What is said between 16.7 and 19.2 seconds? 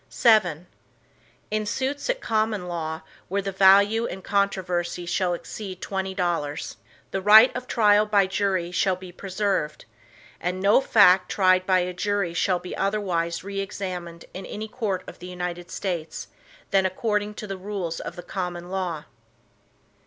than according to the rules of the common law.